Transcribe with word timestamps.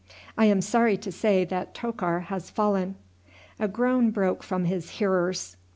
I 0.35 0.45
am 0.45 0.61
sorry 0.61 0.97
to 0.97 1.11
say 1.11 1.45
that 1.45 1.75
Tokar 1.75 2.21
has 2.21 2.49
fallen." 2.49 2.95
A 3.59 3.67
groan 3.67 4.09
broke 4.09 4.41
from 4.41 4.65
his 4.65 4.89
hearers. 4.97 5.57